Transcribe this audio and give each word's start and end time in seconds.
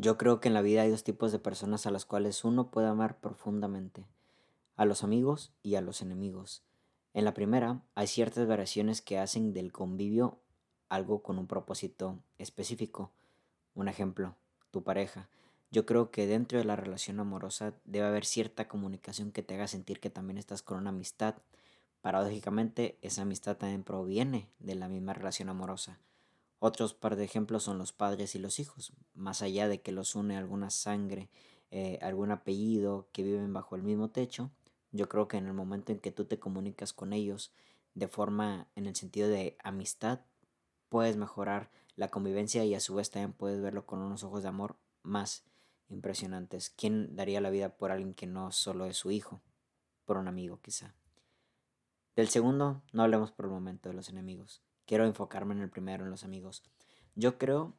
Yo 0.00 0.16
creo 0.16 0.38
que 0.38 0.46
en 0.46 0.54
la 0.54 0.62
vida 0.62 0.82
hay 0.82 0.90
dos 0.92 1.02
tipos 1.02 1.32
de 1.32 1.40
personas 1.40 1.84
a 1.84 1.90
las 1.90 2.04
cuales 2.04 2.44
uno 2.44 2.70
puede 2.70 2.86
amar 2.86 3.18
profundamente, 3.18 4.06
a 4.76 4.84
los 4.84 5.02
amigos 5.02 5.50
y 5.64 5.74
a 5.74 5.80
los 5.80 6.02
enemigos. 6.02 6.62
En 7.14 7.24
la 7.24 7.34
primera 7.34 7.82
hay 7.96 8.06
ciertas 8.06 8.46
variaciones 8.46 9.02
que 9.02 9.18
hacen 9.18 9.52
del 9.52 9.72
convivio 9.72 10.38
algo 10.88 11.24
con 11.24 11.36
un 11.36 11.48
propósito 11.48 12.20
específico. 12.38 13.10
Un 13.74 13.88
ejemplo, 13.88 14.36
tu 14.70 14.84
pareja. 14.84 15.28
Yo 15.72 15.84
creo 15.84 16.12
que 16.12 16.28
dentro 16.28 16.60
de 16.60 16.64
la 16.64 16.76
relación 16.76 17.18
amorosa 17.18 17.74
debe 17.84 18.06
haber 18.06 18.24
cierta 18.24 18.68
comunicación 18.68 19.32
que 19.32 19.42
te 19.42 19.56
haga 19.56 19.66
sentir 19.66 19.98
que 19.98 20.10
también 20.10 20.38
estás 20.38 20.62
con 20.62 20.78
una 20.78 20.90
amistad. 20.90 21.34
Paradójicamente, 22.02 22.98
esa 23.02 23.22
amistad 23.22 23.56
también 23.56 23.82
proviene 23.82 24.48
de 24.60 24.76
la 24.76 24.86
misma 24.86 25.12
relación 25.12 25.48
amorosa. 25.48 25.98
Otros 26.60 26.92
par 26.92 27.14
de 27.14 27.24
ejemplos 27.24 27.62
son 27.62 27.78
los 27.78 27.92
padres 27.92 28.34
y 28.34 28.40
los 28.40 28.58
hijos, 28.58 28.92
más 29.14 29.42
allá 29.42 29.68
de 29.68 29.80
que 29.80 29.92
los 29.92 30.16
une 30.16 30.36
alguna 30.36 30.70
sangre, 30.70 31.30
eh, 31.70 31.98
algún 32.02 32.32
apellido, 32.32 33.08
que 33.12 33.22
viven 33.22 33.52
bajo 33.52 33.76
el 33.76 33.82
mismo 33.82 34.10
techo, 34.10 34.50
yo 34.90 35.08
creo 35.08 35.28
que 35.28 35.36
en 35.36 35.46
el 35.46 35.52
momento 35.52 35.92
en 35.92 36.00
que 36.00 36.10
tú 36.10 36.24
te 36.24 36.40
comunicas 36.40 36.92
con 36.92 37.12
ellos 37.12 37.52
de 37.94 38.08
forma 38.08 38.66
en 38.74 38.86
el 38.86 38.96
sentido 38.96 39.28
de 39.28 39.56
amistad, 39.62 40.20
puedes 40.88 41.16
mejorar 41.16 41.70
la 41.94 42.08
convivencia 42.08 42.64
y 42.64 42.74
a 42.74 42.80
su 42.80 42.94
vez 42.94 43.10
también 43.10 43.32
puedes 43.34 43.60
verlo 43.60 43.86
con 43.86 44.00
unos 44.00 44.24
ojos 44.24 44.42
de 44.42 44.48
amor 44.48 44.76
más 45.02 45.44
impresionantes. 45.88 46.70
¿Quién 46.70 47.14
daría 47.14 47.40
la 47.40 47.50
vida 47.50 47.76
por 47.76 47.92
alguien 47.92 48.14
que 48.14 48.26
no 48.26 48.50
solo 48.50 48.86
es 48.86 48.96
su 48.96 49.10
hijo? 49.10 49.40
Por 50.04 50.16
un 50.16 50.26
amigo 50.26 50.60
quizá. 50.60 50.94
Del 52.16 52.28
segundo, 52.28 52.82
no 52.92 53.02
hablemos 53.02 53.30
por 53.30 53.44
el 53.44 53.52
momento 53.52 53.88
de 53.88 53.94
los 53.94 54.08
enemigos 54.08 54.62
quiero 54.88 55.04
enfocarme 55.04 55.54
en 55.54 55.60
el 55.60 55.68
primero, 55.68 56.04
en 56.04 56.10
los 56.10 56.24
amigos. 56.24 56.64
Yo 57.14 57.36
creo 57.36 57.74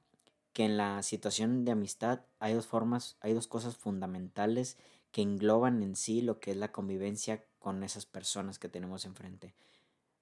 que 0.53 0.63
en 0.63 0.77
la 0.77 1.01
situación 1.01 1.65
de 1.65 1.71
amistad 1.71 2.21
hay 2.39 2.53
dos 2.53 2.67
formas, 2.67 3.17
hay 3.19 3.33
dos 3.33 3.47
cosas 3.47 3.75
fundamentales 3.75 4.77
que 5.11 5.23
engloban 5.23 5.81
en 5.81 5.95
sí 5.95 6.21
lo 6.21 6.39
que 6.39 6.51
es 6.51 6.57
la 6.57 6.71
convivencia 6.71 7.43
con 7.57 7.83
esas 7.83 8.05
personas 8.05 8.59
que 8.59 8.69
tenemos 8.69 9.05
enfrente. 9.05 9.55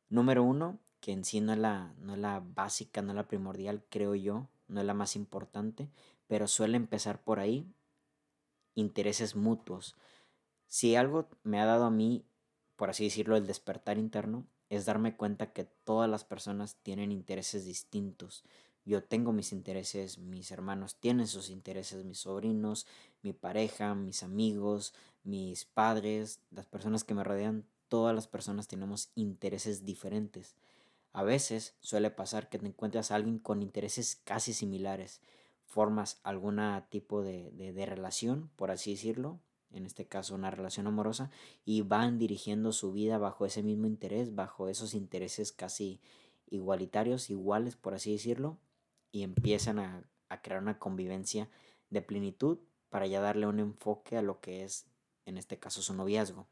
Número 0.10 0.44
uno, 0.44 0.80
que 1.02 1.12
en 1.12 1.26
sí 1.26 1.42
no 1.42 1.52
es 1.52 1.60
la, 1.60 1.94
no 2.00 2.14
es 2.14 2.20
la 2.20 2.42
básica, 2.56 3.02
no 3.02 3.12
es 3.12 3.18
la 3.18 3.28
primordial, 3.28 3.84
creo 3.90 4.16
yo, 4.16 4.48
no 4.70 4.80
es 4.80 4.86
la 4.86 4.94
más 4.94 5.18
importante, 5.18 5.90
pero 6.28 6.48
suele 6.48 6.78
empezar 6.78 7.22
por 7.22 7.40
ahí, 7.40 7.68
intereses 8.76 9.36
mutuos. 9.36 9.98
Si 10.68 10.96
algo 10.96 11.28
me 11.44 11.60
ha 11.60 11.66
dado 11.66 11.84
a 11.84 11.92
mí, 11.92 12.24
por 12.78 12.90
así 12.90 13.04
decirlo, 13.04 13.36
el 13.36 13.46
despertar 13.46 13.98
interno, 13.98 14.46
es 14.70 14.86
darme 14.86 15.16
cuenta 15.16 15.54
que 15.54 15.66
todas 15.66 16.10
las 16.10 16.24
personas 16.24 16.76
tienen 16.84 17.12
intereses 17.12 17.66
distintos. 17.66 18.44
Yo 18.86 19.04
tengo 19.04 19.34
mis 19.34 19.52
intereses, 19.52 20.18
mis 20.18 20.52
hermanos 20.52 20.96
tienen 20.96 21.28
sus 21.28 21.50
intereses, 21.50 22.06
mis 22.06 22.20
sobrinos, 22.20 22.88
mi 23.22 23.34
pareja, 23.34 23.96
mis 23.96 24.24
amigos, 24.24 24.94
mis 25.24 25.66
padres, 25.66 26.40
las 26.52 26.66
personas 26.66 27.04
que 27.04 27.14
me 27.14 27.24
rodean, 27.24 27.66
todas 27.90 28.16
las 28.16 28.28
personas 28.28 28.68
tenemos 28.68 29.10
intereses 29.16 29.86
diferentes. 29.86 30.56
A 31.12 31.24
veces 31.24 31.76
suele 31.82 32.12
pasar 32.12 32.50
que 32.50 32.60
te 32.60 32.68
encuentras 32.68 33.12
a 33.12 33.16
alguien 33.16 33.40
con 33.40 33.62
intereses 33.62 34.22
casi 34.24 34.54
similares, 34.54 35.20
formas 35.66 36.20
algún 36.24 36.62
tipo 36.90 37.24
de, 37.24 37.52
de, 37.52 37.74
de 37.74 37.86
relación, 37.86 38.50
por 38.56 38.72
así 38.72 38.92
decirlo, 38.92 39.40
en 39.72 39.86
este 39.86 40.06
caso 40.06 40.36
una 40.36 40.52
relación 40.52 40.88
amorosa, 40.88 41.30
y 41.66 41.82
van 41.82 42.18
dirigiendo 42.18 42.72
su 42.72 42.92
vida 42.92 43.18
bajo 43.18 43.46
ese 43.46 43.64
mismo 43.64 43.88
interés, 43.88 44.36
bajo 44.36 44.70
esos 44.70 44.94
intereses 44.94 45.52
casi 45.52 46.00
igualitarios, 46.50 47.30
iguales 47.30 47.76
por 47.76 47.94
así 47.94 48.12
decirlo, 48.12 48.58
y 49.12 49.24
empiezan 49.24 49.80
a, 49.80 50.04
crear 50.42 50.62
una 50.62 50.78
convivencia 50.78 51.50
de 51.90 52.02
plenitud 52.02 52.60
para 52.90 53.08
ya 53.08 53.22
darle 53.22 53.48
un 53.48 53.60
enfoque 53.60 54.18
a 54.18 54.22
lo 54.22 54.42
que 54.42 54.64
es, 54.64 54.86
en 55.26 55.38
este 55.38 55.58
caso, 55.58 55.82
su 55.82 55.94
noviazgo. 55.94 56.48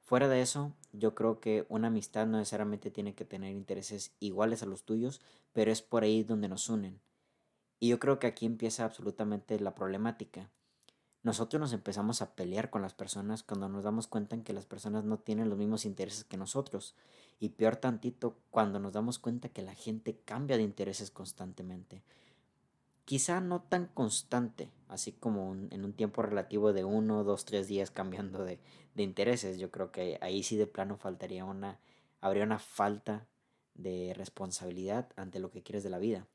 Fuera 0.00 0.28
de 0.28 0.42
eso, 0.42 0.74
yo 0.92 1.14
creo 1.14 1.40
que 1.40 1.66
una 1.68 1.88
amistad 1.88 2.26
no 2.26 2.38
necesariamente 2.38 2.90
tiene 2.90 3.14
que 3.14 3.24
tener 3.24 3.52
intereses 3.52 4.14
iguales 4.20 4.62
a 4.62 4.66
los 4.66 4.84
tuyos, 4.84 5.20
pero 5.52 5.72
es 5.72 5.82
por 5.82 6.02
ahí 6.02 6.24
donde 6.24 6.48
nos 6.48 6.68
unen. 6.68 7.00
Y 7.78 7.88
yo 7.88 7.98
creo 7.98 8.18
que 8.18 8.26
aquí 8.26 8.44
empieza 8.44 8.84
absolutamente 8.84 9.58
la 9.60 9.74
problemática 9.74 10.50
nosotros 11.22 11.60
nos 11.60 11.72
empezamos 11.74 12.22
a 12.22 12.34
pelear 12.34 12.70
con 12.70 12.80
las 12.80 12.94
personas 12.94 13.42
cuando 13.42 13.68
nos 13.68 13.84
damos 13.84 14.06
cuenta 14.06 14.34
en 14.34 14.42
que 14.42 14.54
las 14.54 14.64
personas 14.64 15.04
no 15.04 15.18
tienen 15.18 15.50
los 15.50 15.58
mismos 15.58 15.84
intereses 15.84 16.24
que 16.24 16.38
nosotros. 16.38 16.94
Y 17.38 17.50
peor 17.50 17.76
tantito 17.76 18.38
cuando 18.50 18.78
nos 18.80 18.92
damos 18.92 19.18
cuenta 19.18 19.50
que 19.50 19.62
la 19.62 19.74
gente 19.74 20.18
cambia 20.24 20.56
de 20.56 20.62
intereses 20.62 21.10
constantemente. 21.10 22.02
Quizá 23.04 23.40
no 23.40 23.60
tan 23.60 23.86
constante, 23.86 24.70
así 24.88 25.12
como 25.12 25.54
en 25.54 25.84
un 25.84 25.92
tiempo 25.92 26.22
relativo 26.22 26.72
de 26.72 26.84
uno, 26.84 27.24
dos, 27.24 27.44
tres 27.44 27.66
días 27.66 27.90
cambiando 27.90 28.44
de, 28.44 28.58
de 28.94 29.02
intereses. 29.02 29.58
Yo 29.58 29.70
creo 29.70 29.92
que 29.92 30.18
ahí 30.22 30.42
sí 30.42 30.56
de 30.56 30.66
plano 30.66 30.96
faltaría 30.96 31.44
una, 31.44 31.80
habría 32.22 32.44
una 32.44 32.58
falta 32.58 33.26
de 33.74 34.14
responsabilidad 34.16 35.08
ante 35.16 35.38
lo 35.38 35.50
que 35.50 35.62
quieres 35.62 35.82
de 35.82 35.90
la 35.90 35.98
vida 35.98 36.26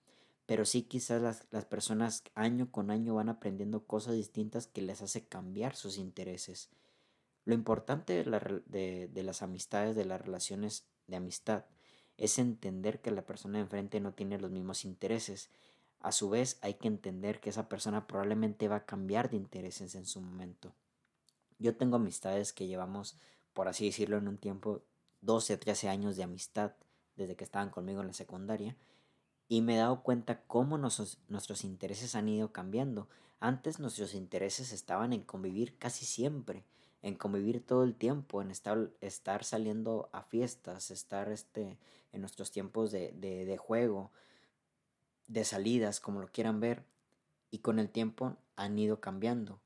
pero 0.45 0.65
sí 0.65 0.83
quizás 0.83 1.21
las, 1.51 1.65
personas 1.65 2.23
año 2.35 2.71
con 2.71 2.91
año 2.91 3.15
van 3.15 3.29
aprendiendo 3.29 3.85
cosas 3.85 4.15
distintas 4.15 4.67
que 4.67 4.81
les 4.81 5.01
hace 5.01 5.25
cambiar 5.25 5.75
sus 5.75 5.97
intereses. 5.97 6.69
Lo 7.45 7.53
importante 7.53 8.23
de, 8.23 9.09
de, 9.11 9.23
las 9.23 9.41
amistades, 9.41 9.95
de 9.95 10.05
las 10.05 10.21
relaciones 10.21 10.87
de 11.07 11.15
amistad, 11.15 11.65
es 12.17 12.39
entender 12.39 13.01
que 13.01 13.11
la 13.11 13.25
persona 13.25 13.57
de 13.57 13.63
enfrente 13.63 13.99
no 13.99 14.13
tiene 14.13 14.39
los 14.39 14.51
mismos 14.51 14.85
intereses. 14.85 15.49
A 15.99 16.11
su 16.11 16.29
vez, 16.29 16.59
hay 16.61 16.75
que 16.75 16.87
entender 16.87 17.39
que 17.39 17.49
esa 17.49 17.67
persona 17.67 18.07
probablemente 18.07 18.67
va 18.67 18.77
a 18.77 18.85
cambiar 18.85 19.29
de 19.29 19.37
intereses 19.37 19.95
en 19.95 20.05
su 20.05 20.21
momento. 20.21 20.73
Yo 21.57 21.75
tengo 21.75 21.95
amistades 21.95 22.53
que 22.53 22.67
llevamos, 22.67 23.17
por 23.53 23.67
así 23.67 23.85
decirlo, 23.85 24.17
en 24.17 24.27
un 24.27 24.37
tiempo 24.37 24.83
12, 25.21 25.57
13 25.57 25.89
años 25.89 26.15
de 26.15 26.23
amistad, 26.23 26.73
desde 27.15 27.35
que 27.35 27.43
estaban 27.43 27.69
conmigo 27.69 28.01
en 28.01 28.07
la 28.07 28.13
secundaria, 28.13 28.75
y 29.47 29.61
me 29.61 29.75
he 29.75 29.77
dado 29.77 30.01
cuenta 30.01 30.41
cómo 30.47 30.77
nuestros 30.77 31.63
intereses 31.63 32.15
han 32.15 32.29
ido 32.29 32.51
cambiando. 32.51 33.07
Antes 33.39 33.79
nuestros 33.79 34.13
intereses 34.13 34.71
estaban 34.71 35.13
en 35.13 35.21
convivir 35.21 35.77
casi 35.77 36.05
siempre, 36.05 36.63
en 37.01 37.15
convivir 37.15 37.63
todo 37.63 37.83
el 37.83 37.95
tiempo, 37.95 38.41
en 38.41 38.49
estar, 38.49 38.89
estar 39.01 39.43
saliendo 39.43 40.09
a 40.11 40.23
fiestas, 40.23 40.89
estar 40.89 41.31
este, 41.31 41.77
en 42.11 42.21
nuestros 42.21 42.51
tiempos 42.51 42.91
de, 42.91 43.11
de, 43.11 43.45
de 43.45 43.57
juego, 43.57 44.11
de 45.27 45.43
salidas, 45.43 45.99
como 45.99 46.21
lo 46.21 46.27
quieran 46.27 46.59
ver. 46.59 46.83
Y 47.51 47.59
con 47.59 47.77
el 47.77 47.89
tiempo 47.89 48.37
han 48.55 48.79
ido 48.79 48.99
cambiando. 48.99 49.59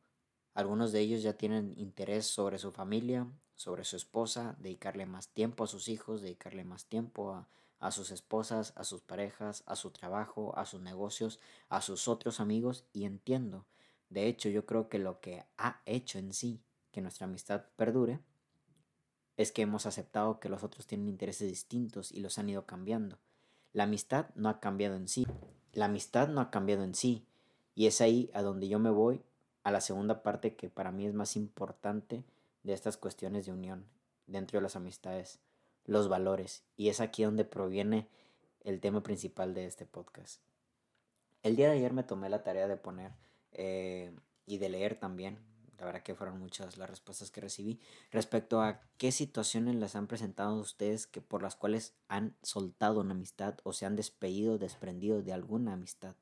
Algunos 0.54 0.92
de 0.92 1.00
ellos 1.00 1.24
ya 1.24 1.34
tienen 1.34 1.74
interés 1.78 2.26
sobre 2.26 2.58
su 2.58 2.74
familia, 2.74 3.28
sobre 3.60 3.84
su 3.84 3.98
esposa, 3.98 4.56
dedicarle 4.60 5.06
más 5.06 5.28
tiempo 5.28 5.66
a 5.66 5.68
sus 5.68 5.90
hijos, 5.90 6.22
dedicarle 6.22 6.64
más 6.64 6.86
tiempo 6.86 7.34
a, 7.34 7.50
a 7.80 7.92
sus 7.92 8.10
esposas, 8.10 8.72
a 8.78 8.86
sus 8.86 9.02
parejas, 9.02 9.64
a 9.66 9.76
su 9.76 9.92
trabajo, 9.92 10.58
a 10.58 10.66
sus 10.66 10.80
negocios, 10.80 11.42
a 11.68 11.82
sus 11.82 12.08
otros 12.08 12.40
amigos 12.40 12.86
y 12.94 13.04
entiendo. 13.04 13.66
De 14.08 14.28
hecho, 14.28 14.48
yo 14.48 14.66
creo 14.66 14.88
que 14.88 14.98
lo 14.98 15.20
que 15.20 15.44
ha 15.58 15.82
hecho 15.86 16.20
en 16.20 16.32
sí 16.32 16.62
que 16.94 17.02
nuestra 17.02 17.26
amistad 17.26 17.66
perdure 17.76 18.22
es 19.36 19.52
que 19.52 19.64
hemos 19.64 19.86
aceptado 19.86 20.40
que 20.40 20.48
los 20.48 20.64
otros 20.64 20.88
tienen 20.88 21.10
intereses 21.10 21.50
distintos 21.50 22.14
y 22.14 22.22
los 22.22 22.40
han 22.40 22.48
ido 22.48 22.66
cambiando. 22.66 23.20
La 23.74 23.84
amistad 23.84 24.28
no 24.36 24.48
ha 24.48 24.62
cambiado 24.62 24.96
en 24.96 25.10
sí. 25.10 25.28
La 25.74 25.86
amistad 25.86 26.30
no 26.30 26.40
ha 26.40 26.50
cambiado 26.50 26.86
en 26.86 26.96
sí. 26.96 27.28
Y 27.76 27.88
es 27.88 28.00
ahí 28.00 28.32
a 28.34 28.42
donde 28.42 28.70
yo 28.70 28.80
me 28.80 28.90
voy 28.90 29.22
a 29.64 29.72
la 29.72 29.82
segunda 29.82 30.24
parte 30.24 30.56
que 30.56 30.70
para 30.70 30.94
mí 30.94 31.06
es 31.06 31.14
más 31.14 31.36
importante 31.36 32.24
de 32.64 32.74
estas 32.74 32.98
cuestiones 32.98 33.46
de 33.46 33.52
unión 33.52 33.86
dentro 34.28 34.60
de 34.60 34.64
las 34.64 34.76
amistades 34.76 35.40
los 35.86 36.08
valores. 36.08 36.64
Y 36.78 36.90
es 36.90 37.02
aquí 37.02 37.24
donde 37.24 37.46
proviene 37.46 38.08
el 38.62 38.80
tema 38.80 39.02
principal 39.04 39.54
de 39.54 39.66
este 39.66 39.86
podcast. 39.86 40.42
El 41.42 41.56
día 41.56 41.68
de 41.68 41.78
ayer 41.78 41.94
me 41.94 42.04
tomé 42.04 42.30
la 42.30 42.44
tarea 42.44 42.68
de 42.68 42.78
poner 42.78 43.12
eh, 43.54 44.14
y 44.46 44.58
de 44.58 44.70
leer 44.70 45.00
también, 45.00 45.40
la 45.78 45.86
verdad 45.86 46.04
que 46.04 46.16
fueron 46.16 46.40
muchas 46.40 46.78
las 46.78 46.90
respuestas 46.90 47.32
que 47.32 47.42
recibí, 47.42 47.80
respecto 48.12 48.62
a 48.62 48.82
qué 48.98 49.12
situaciones 49.12 49.76
les 49.76 49.96
han 49.96 50.08
presentado 50.08 50.56
ustedes 50.56 51.08
que 51.08 51.22
por 51.22 51.42
las 51.42 51.56
cuales 51.56 51.94
han 52.08 52.36
soltado 52.44 53.00
una 53.00 53.14
amistad 53.14 53.56
o 53.64 53.74
se 53.74 53.86
han 53.86 53.96
despedido, 53.96 54.58
desprendido 54.58 55.22
de 55.22 55.34
alguna 55.34 55.74
amistad. 55.74 56.16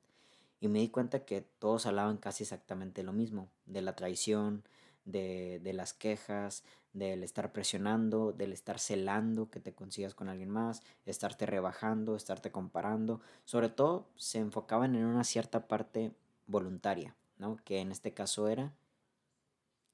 Y 0.60 0.68
me 0.68 0.78
di 0.78 0.88
cuenta 0.88 1.24
que 1.24 1.42
todos 1.42 1.86
hablaban 1.86 2.16
casi 2.16 2.44
exactamente 2.44 3.02
lo 3.02 3.12
mismo, 3.12 3.48
de 3.66 3.82
la 3.82 3.94
traición, 3.96 4.64
de, 5.10 5.60
de 5.62 5.72
las 5.72 5.94
quejas, 5.94 6.64
del 6.92 7.22
estar 7.22 7.52
presionando, 7.52 8.32
del 8.32 8.52
estar 8.52 8.78
celando 8.78 9.50
que 9.50 9.60
te 9.60 9.74
consigas 9.74 10.14
con 10.14 10.28
alguien 10.28 10.50
más, 10.50 10.82
estarte 11.06 11.46
rebajando, 11.46 12.16
estarte 12.16 12.50
comparando. 12.50 13.20
Sobre 13.44 13.68
todo 13.68 14.06
se 14.16 14.38
enfocaban 14.38 14.94
en 14.94 15.04
una 15.04 15.24
cierta 15.24 15.66
parte 15.66 16.12
voluntaria, 16.46 17.14
¿no? 17.38 17.56
Que 17.64 17.80
en 17.80 17.92
este 17.92 18.12
caso 18.12 18.48
era 18.48 18.72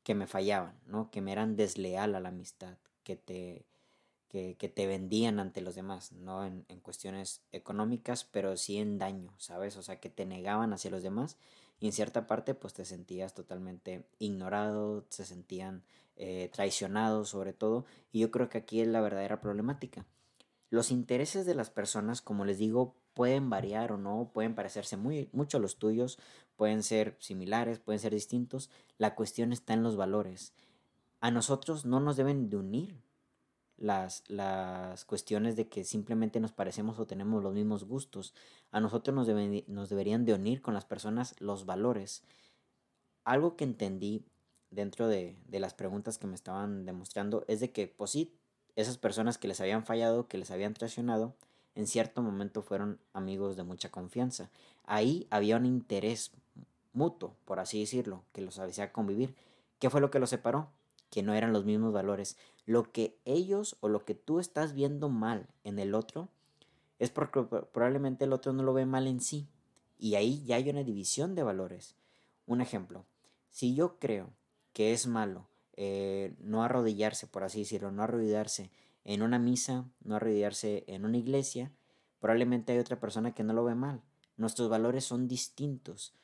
que 0.02 0.14
me 0.14 0.26
fallaban, 0.26 0.74
¿no? 0.86 1.10
Que 1.10 1.20
me 1.20 1.32
eran 1.32 1.56
desleal 1.56 2.14
a 2.14 2.20
la 2.20 2.28
amistad, 2.30 2.76
que 3.02 3.16
te 3.16 3.64
que, 4.58 4.68
te 4.68 4.88
vendían 4.88 5.38
ante 5.38 5.60
los 5.60 5.76
demás, 5.76 6.10
no 6.10 6.44
en, 6.44 6.64
en, 6.68 6.80
cuestiones 6.80 7.40
económicas, 7.52 8.24
pero 8.24 8.56
sí 8.56 8.78
en 8.78 8.98
daño, 8.98 9.32
¿sabes? 9.38 9.76
O 9.76 9.82
sea, 9.82 10.00
que 10.00 10.10
te 10.10 10.26
negaban 10.26 10.72
hacia 10.72 10.90
los 10.90 11.04
demás 11.04 11.36
y 11.84 11.88
en 11.88 11.92
cierta 11.92 12.26
parte 12.26 12.54
pues 12.54 12.72
te 12.72 12.86
sentías 12.86 13.34
totalmente 13.34 14.06
ignorado, 14.18 15.04
se 15.10 15.26
sentían 15.26 15.82
eh, 16.16 16.48
traicionados 16.50 17.28
sobre 17.28 17.52
todo 17.52 17.84
y 18.10 18.20
yo 18.20 18.30
creo 18.30 18.48
que 18.48 18.56
aquí 18.56 18.80
es 18.80 18.88
la 18.88 19.02
verdadera 19.02 19.42
problemática. 19.42 20.06
Los 20.70 20.90
intereses 20.90 21.44
de 21.44 21.54
las 21.54 21.68
personas, 21.68 22.22
como 22.22 22.46
les 22.46 22.56
digo, 22.56 22.94
pueden 23.12 23.50
variar 23.50 23.92
o 23.92 23.98
no, 23.98 24.30
pueden 24.32 24.54
parecerse 24.54 24.96
muy, 24.96 25.28
mucho 25.32 25.58
a 25.58 25.60
los 25.60 25.76
tuyos, 25.76 26.18
pueden 26.56 26.82
ser 26.82 27.18
similares, 27.18 27.80
pueden 27.80 28.00
ser 28.00 28.14
distintos. 28.14 28.70
La 28.96 29.14
cuestión 29.14 29.52
está 29.52 29.74
en 29.74 29.82
los 29.82 29.94
valores. 29.94 30.54
A 31.20 31.30
nosotros 31.30 31.84
no 31.84 32.00
nos 32.00 32.16
deben 32.16 32.48
de 32.48 32.56
unir 32.56 33.03
las, 33.76 34.22
las 34.28 35.04
cuestiones 35.04 35.56
de 35.56 35.68
que 35.68 35.84
simplemente 35.84 36.40
nos 36.40 36.52
parecemos 36.52 36.98
o 36.98 37.06
tenemos 37.06 37.42
los 37.42 37.54
mismos 37.54 37.84
gustos. 37.84 38.34
A 38.70 38.80
nosotros 38.80 39.14
nos, 39.14 39.28
nos 39.68 39.88
deberían 39.88 40.24
de 40.24 40.34
unir 40.34 40.62
con 40.62 40.74
las 40.74 40.84
personas 40.84 41.34
los 41.40 41.66
valores. 41.66 42.22
Algo 43.24 43.56
que 43.56 43.64
entendí 43.64 44.24
dentro 44.70 45.08
de, 45.08 45.36
de, 45.46 45.60
las 45.60 45.74
preguntas 45.74 46.18
que 46.18 46.26
me 46.26 46.34
estaban 46.34 46.84
demostrando 46.84 47.44
es 47.48 47.60
de 47.60 47.70
que, 47.70 47.86
pues 47.86 48.10
sí, 48.10 48.32
esas 48.76 48.98
personas 48.98 49.38
que 49.38 49.48
les 49.48 49.60
habían 49.60 49.84
fallado, 49.84 50.26
que 50.26 50.38
les 50.38 50.50
habían 50.50 50.74
traicionado, 50.74 51.34
en 51.74 51.86
cierto 51.86 52.22
momento 52.22 52.62
fueron 52.62 52.98
amigos 53.12 53.56
de 53.56 53.62
mucha 53.64 53.90
confianza. 53.90 54.50
Ahí 54.84 55.26
había 55.30 55.56
un 55.56 55.66
interés 55.66 56.32
mutuo, 56.92 57.34
por 57.44 57.60
así 57.60 57.80
decirlo, 57.80 58.22
que 58.32 58.42
los 58.42 58.58
hacía 58.58 58.92
convivir. 58.92 59.34
¿Qué 59.78 59.90
fue 59.90 60.00
lo 60.00 60.10
que 60.10 60.18
los 60.18 60.30
separó? 60.30 60.68
Que 61.10 61.22
no 61.22 61.34
eran 61.34 61.52
los 61.52 61.64
mismos 61.64 61.92
valores. 61.92 62.36
Lo 62.66 62.92
que 62.92 63.18
ellos 63.24 63.76
o 63.80 63.88
lo 63.88 64.04
que 64.04 64.14
tú 64.14 64.40
estás 64.40 64.74
viendo 64.74 65.08
mal 65.08 65.46
en 65.64 65.78
el 65.78 65.94
otro 65.94 66.28
es 66.98 67.10
porque 67.10 67.42
probablemente 67.42 68.24
el 68.24 68.32
otro 68.32 68.52
no 68.52 68.62
lo 68.62 68.72
ve 68.72 68.86
mal 68.86 69.06
en 69.06 69.20
sí. 69.20 69.48
Y 69.98 70.14
ahí 70.14 70.42
ya 70.44 70.56
hay 70.56 70.70
una 70.70 70.82
división 70.82 71.34
de 71.34 71.42
valores. 71.42 71.94
Un 72.46 72.60
ejemplo, 72.60 73.04
si 73.50 73.74
yo 73.74 73.98
creo 73.98 74.30
que 74.72 74.92
es 74.92 75.06
malo 75.06 75.46
eh, 75.76 76.34
no 76.40 76.62
arrodillarse, 76.62 77.26
por 77.26 77.44
así 77.44 77.60
decirlo, 77.60 77.90
no 77.90 78.02
arrodillarse 78.02 78.70
en 79.04 79.22
una 79.22 79.38
misa, 79.38 79.84
no 80.02 80.16
arrodillarse 80.16 80.84
en 80.86 81.04
una 81.04 81.18
iglesia, 81.18 81.72
probablemente 82.20 82.72
hay 82.72 82.78
otra 82.78 83.00
persona 83.00 83.34
que 83.34 83.44
no 83.44 83.52
lo 83.52 83.64
ve 83.64 83.74
mal. 83.74 84.02
Nuestros 84.36 84.68
valores 84.68 85.04
son 85.04 85.28
distintos. 85.28 86.14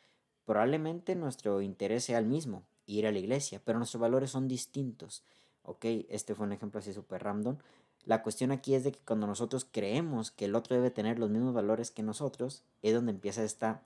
Probablemente 0.45 1.15
nuestro 1.15 1.63
interés 1.63 2.05
sea 2.05 2.19
el 2.19 2.27
mismo, 2.27 2.65
ir 2.87 3.07
a 3.07 3.13
la 3.13 3.19
iglesia, 3.19 3.61
pero 3.65 3.79
nuestros 3.79 4.01
valores 4.01 4.31
son 4.31 4.49
distintos. 4.49 5.23
Ok, 5.63 5.85
este 6.09 6.35
fue 6.35 6.47
un 6.47 6.53
ejemplo 6.53 6.81
así 6.81 6.93
súper 6.93 7.23
random. 7.23 7.59
La 8.05 8.23
cuestión 8.23 8.51
aquí 8.51 8.75
es 8.75 8.85
de 8.85 8.93
que 8.93 9.01
cuando 9.01 9.27
nosotros 9.27 9.67
creemos 9.71 10.31
que 10.31 10.47
el 10.47 10.55
otro 10.55 10.75
debe 10.75 10.91
tener 10.91 11.19
los 11.19 11.31
mismos 11.31 11.55
valores 11.55 11.91
que 11.91 12.03
nosotros, 12.03 12.63
es 12.83 12.95
donde 12.95 13.13
empieza 13.13 13.45
esta, 13.45 13.83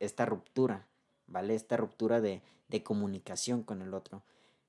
esta 0.00 0.26
ruptura, 0.26 0.86
¿vale? 1.26 1.54
Esta 1.54 1.76
ruptura 1.76 2.20
de, 2.20 2.42
de 2.68 2.82
comunicación 2.82 3.62
con 3.62 3.80
el 3.80 3.94
otro. 3.94 4.22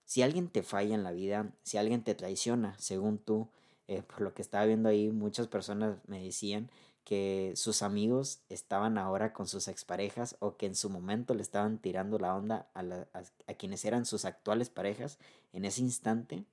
Si 0.06 0.22
alguien 0.22 0.50
te 0.50 0.64
falla 0.64 0.96
en 0.96 1.04
la 1.04 1.12
vida, 1.12 1.52
si 1.64 1.78
alguien 1.78 2.04
te 2.04 2.16
traiciona, 2.16 2.78
según 2.80 3.18
tú, 3.18 3.50
eh, 3.88 4.04
por 4.04 4.22
lo 4.22 4.34
que 4.34 4.44
estaba 4.44 4.66
viendo 4.66 4.90
ahí, 4.90 5.12
muchas 5.12 5.48
personas 5.48 5.98
me 6.08 6.24
decían 6.24 6.70
que 7.10 7.54
sus 7.56 7.82
amigos 7.82 8.44
estaban 8.50 9.00
ahora 9.00 9.34
con 9.34 9.48
sus 9.48 9.68
exparejas 9.68 10.36
o 10.38 10.58
que 10.58 10.68
en 10.68 10.76
su 10.76 10.92
momento 10.92 11.34
le 11.34 11.42
estaban 11.42 11.80
tirando 11.80 12.20
la 12.20 12.36
onda 12.36 12.68
a, 12.76 13.54
quienes 13.56 13.84
eran 13.84 14.06
sus 14.06 14.26
actuales 14.26 14.70
parejas 14.70 15.18
en 15.52 15.66
ese 15.66 15.82
instante, 15.82 16.46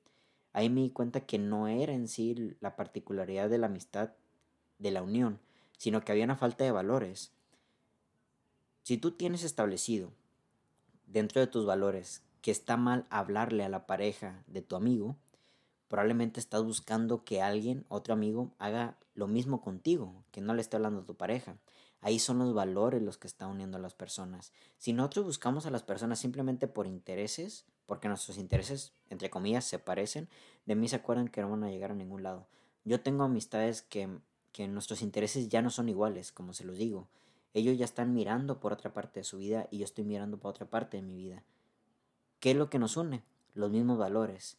ahí 0.55 0.71
me 0.71 0.81
di 0.81 0.89
cuenta 0.89 1.21
que 1.21 1.37
no 1.37 1.69
era 1.69 1.93
en 1.93 2.09
sí 2.09 2.57
la 2.61 2.75
particularidad 2.75 3.51
de 3.51 3.59
la 3.59 3.67
amistad, 3.67 4.13
de 4.79 4.93
la 4.93 5.03
unión, 5.03 5.41
sino 5.77 6.03
que 6.03 6.13
había 6.13 6.25
una 6.25 6.39
falta 6.39 6.65
de 6.65 6.73
valores. 6.73 7.33
Si 8.83 8.97
tú 8.97 9.11
tienes 9.11 9.45
establecido 9.45 10.11
dentro 11.07 11.43
de 11.43 11.49
tus 11.49 11.67
valores 11.67 12.23
que 12.41 12.51
está 12.51 12.79
mal 12.79 13.05
hablarle 13.11 13.63
a 13.63 13.69
la 13.69 13.85
pareja 13.87 14.43
de 14.47 14.63
tu 14.63 14.75
amigo, 14.75 15.17
probablemente 15.89 16.41
estás 16.41 16.63
buscando 16.63 17.25
que 17.25 17.43
alguien, 17.43 17.85
otro 17.89 18.15
amigo, 18.15 18.53
haga 18.59 18.97
lo 19.15 19.27
mismo 19.27 19.61
contigo, 19.61 20.25
que 20.31 20.41
no 20.41 20.55
le 20.55 20.61
esté 20.61 20.77
hablando 20.77 21.01
a 21.01 21.05
tu 21.05 21.15
pareja. 21.15 21.57
Ahí 22.01 22.19
son 22.19 22.39
los 22.39 22.55
valores 22.55 23.03
los 23.03 23.19
que 23.19 23.27
están 23.27 23.51
uniendo 23.51 23.79
a 23.79 23.81
las 23.81 23.95
personas. 23.95 24.53
Si 24.79 24.93
nosotros 24.93 25.25
buscamos 25.25 25.67
a 25.67 25.71
las 25.71 25.83
personas 25.83 26.19
simplemente 26.19 26.69
por 26.69 26.87
intereses, 26.87 27.65
porque 27.87 28.09
nuestros 28.09 28.37
intereses, 28.39 28.93
entre 29.11 29.31
comillas, 29.31 29.65
se 29.65 29.79
parecen, 29.79 30.29
de 30.67 30.75
mí 30.75 30.89
se 30.89 30.97
acuerdan 30.97 31.29
que 31.29 31.41
no 31.41 31.51
van 31.51 31.65
a 31.65 31.71
llegar 31.71 31.93
a 31.93 31.95
ningún 31.95 32.23
lado. 32.23 32.47
Yo 32.85 33.01
tengo 33.01 33.25
amistades 33.25 33.83
que, 33.83 34.09
que 34.53 34.69
nuestros 34.69 35.03
intereses 35.03 35.49
ya 35.49 35.63
no 35.63 35.71
son 35.71 35.89
iguales, 35.89 36.33
como 36.33 36.53
se 36.53 36.65
los 36.65 36.77
digo. 36.77 37.09
Ellos 37.55 37.79
ya 37.79 37.85
están 37.85 38.13
mirando 38.13 38.61
por 38.61 38.73
otra 38.73 38.93
parte 38.93 39.21
de 39.21 39.25
su 39.25 39.39
vida 39.39 39.67
y 39.71 39.79
yo 39.79 39.85
estoy 39.85 40.05
mirando 40.05 40.39
por 40.39 40.51
otra 40.51 40.67
parte 40.67 40.99
de 40.99 41.03
mi 41.03 41.17
vida. 41.17 41.43
¿Qué 42.39 42.51
es 42.51 42.57
lo 42.57 42.69
que 42.69 42.79
nos 42.79 42.97
une? 42.97 43.23
Los 43.55 43.71
mismos 43.71 43.99
valores. 43.99 44.59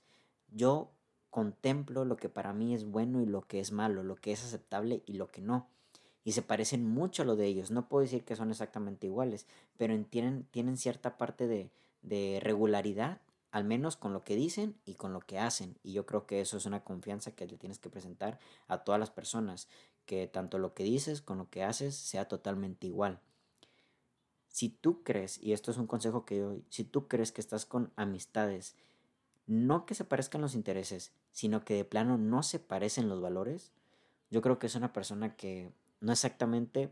Yo 0.51 0.89
contemplo 1.29 2.06
lo 2.06 2.18
que 2.18 2.29
para 2.29 2.53
mí 2.53 2.74
es 2.74 2.85
bueno 2.85 3.21
y 3.21 3.25
lo 3.25 3.41
que 3.41 3.59
es 3.59 3.71
malo, 3.71 4.03
lo 4.03 4.15
que 4.15 4.31
es 4.31 4.44
aceptable 4.44 5.03
y 5.06 5.13
lo 5.13 5.27
que 5.27 5.41
no. 5.41 5.68
Y 6.24 6.33
se 6.33 6.41
parecen 6.41 6.85
mucho 6.85 7.21
a 7.21 7.25
lo 7.25 7.35
de 7.35 7.45
ellos. 7.45 7.71
No 7.71 7.88
puedo 7.88 8.01
decir 8.01 8.24
que 8.24 8.35
son 8.35 8.51
exactamente 8.51 9.07
iguales, 9.07 9.45
pero 9.77 9.97
tienen, 10.06 10.44
tienen 10.51 10.77
cierta 10.77 11.18
parte 11.18 11.47
de, 11.47 11.69
de 12.01 12.39
regularidad, 12.41 13.21
al 13.51 13.63
menos 13.63 13.95
con 13.95 14.13
lo 14.13 14.24
que 14.24 14.35
dicen 14.35 14.75
y 14.85 14.95
con 14.95 15.13
lo 15.13 15.21
que 15.21 15.39
hacen. 15.39 15.77
Y 15.83 15.94
yo 15.94 16.06
creo 16.06 16.25
que 16.25 16.41
eso 16.41 16.57
es 16.57 16.65
una 16.65 16.83
confianza 16.83 17.31
que 17.31 17.47
le 17.47 17.57
tienes 17.57 17.80
que 17.80 17.89
presentar 17.89 18.39
a 18.68 18.83
todas 18.83 19.00
las 19.00 19.12
personas 19.12 19.69
que 20.06 20.27
tanto 20.27 20.57
lo 20.57 20.73
que 20.73 20.83
dices 20.83 21.21
con 21.21 21.38
lo 21.38 21.50
que 21.50 21.63
haces 21.63 21.95
sea 21.95 22.27
totalmente 22.27 22.88
igual. 22.88 23.19
Si 24.47 24.69
tú 24.69 25.03
crees, 25.03 25.38
y 25.38 25.53
esto 25.53 25.69
es 25.69 25.77
un 25.77 25.85
consejo 25.85 26.25
que 26.25 26.39
doy, 26.39 26.65
si 26.69 26.83
tú 26.83 27.07
crees 27.07 27.31
que 27.31 27.41
estás 27.41 27.65
con 27.65 27.91
amistades, 27.95 28.75
no 29.47 29.85
que 29.85 29.95
se 29.95 30.03
parezcan 30.03 30.41
los 30.41 30.55
intereses, 30.55 31.11
sino 31.31 31.63
que 31.65 31.75
de 31.75 31.85
plano 31.85 32.17
no 32.17 32.44
se 32.44 32.59
parecen 32.59 33.09
los 33.09 33.21
valores, 33.21 33.71
yo 34.29 34.41
creo 34.41 34.59
que 34.59 34.67
es 34.67 34.75
una 34.75 34.94
persona 34.94 35.35
que 35.35 35.71
no 36.01 36.11
exactamente 36.11 36.91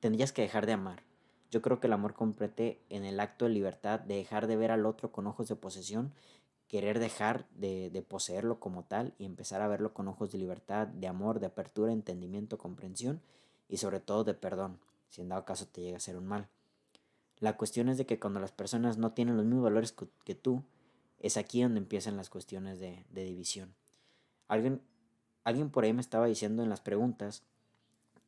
tendrías 0.00 0.32
que 0.32 0.42
dejar 0.42 0.66
de 0.66 0.74
amar. 0.74 1.02
Yo 1.50 1.62
creo 1.62 1.80
que 1.80 1.86
el 1.86 1.94
amor 1.94 2.14
complete 2.14 2.78
en 2.90 3.04
el 3.04 3.20
acto 3.20 3.46
de 3.46 3.52
libertad, 3.52 4.00
de 4.00 4.16
dejar 4.16 4.46
de 4.46 4.56
ver 4.56 4.70
al 4.70 4.84
otro 4.84 5.10
con 5.10 5.26
ojos 5.26 5.48
de 5.48 5.56
posesión 5.56 6.12
querer 6.68 6.98
dejar 6.98 7.48
de, 7.56 8.04
poseerlo 8.06 8.60
como 8.60 8.84
tal 8.84 9.14
y 9.18 9.24
empezar 9.24 9.62
a 9.62 9.68
verlo 9.68 9.94
con 9.94 10.06
ojos 10.06 10.30
de 10.30 10.38
libertad, 10.38 10.86
de 10.86 11.08
amor, 11.08 11.40
de 11.40 11.46
apertura, 11.46 11.92
entendimiento, 11.92 12.58
comprensión 12.58 13.20
y 13.68 13.78
sobre 13.78 14.00
todo 14.00 14.22
de 14.22 14.34
perdón, 14.34 14.78
si 15.08 15.22
en 15.22 15.30
dado 15.30 15.46
caso 15.46 15.66
te 15.66 15.80
llega 15.80 15.96
a 15.96 16.00
ser 16.00 16.16
un 16.16 16.26
mal. 16.26 16.48
La 17.38 17.56
cuestión 17.56 17.88
es 17.88 17.96
de 17.96 18.04
que 18.04 18.20
cuando 18.20 18.38
las 18.38 18.52
personas 18.52 18.98
no 18.98 19.12
tienen 19.12 19.36
los 19.36 19.46
mismos 19.46 19.64
valores 19.64 19.94
que, 20.24 20.34
tú, 20.34 20.62
es 21.18 21.36
aquí 21.36 21.62
donde 21.62 21.80
empiezan 21.80 22.16
las 22.16 22.30
cuestiones 22.30 22.78
de, 22.80 23.04
de 23.10 23.24
división. 23.24 23.74
Alguien, 24.46 24.80
alguien 25.44 25.70
por 25.70 25.84
ahí 25.84 25.92
me 25.92 26.00
estaba 26.00 26.26
diciendo 26.26 26.62
en 26.62 26.68
las 26.68 26.80
preguntas 26.80 27.42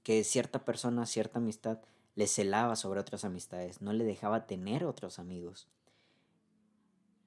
que 0.03 0.25
cierta 0.25 0.65
persona, 0.65 1.07
cierta 1.07 1.39
amistad, 1.39 1.81
le 2.15 2.27
celaba 2.27 2.77
sobre 2.77 3.01
otras 3.01 3.25
amistades, 3.25 3.81
no 3.81 3.93
le 3.93 4.05
dejaba 4.05 4.47
tener 4.47 4.85
otros 4.85 5.19
amigos. 5.19 5.69